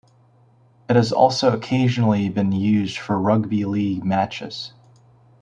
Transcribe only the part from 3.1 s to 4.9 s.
rugby league matches.